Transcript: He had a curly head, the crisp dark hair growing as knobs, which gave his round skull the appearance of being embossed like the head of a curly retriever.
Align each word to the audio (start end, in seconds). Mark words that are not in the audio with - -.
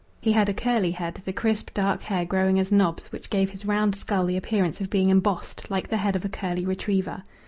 He 0.19 0.31
had 0.31 0.49
a 0.49 0.53
curly 0.55 0.89
head, 0.89 1.21
the 1.25 1.31
crisp 1.31 1.75
dark 1.75 2.01
hair 2.01 2.25
growing 2.25 2.57
as 2.57 2.71
knobs, 2.71 3.11
which 3.11 3.29
gave 3.29 3.51
his 3.51 3.65
round 3.67 3.93
skull 3.95 4.25
the 4.25 4.35
appearance 4.35 4.81
of 4.81 4.89
being 4.89 5.11
embossed 5.11 5.69
like 5.69 5.89
the 5.89 5.97
head 5.97 6.15
of 6.15 6.25
a 6.25 6.27
curly 6.29 6.65
retriever. 6.65 7.21